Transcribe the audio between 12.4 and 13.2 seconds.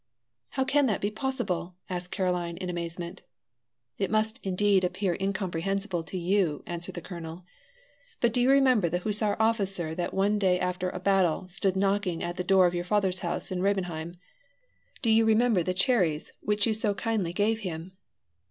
door of your father's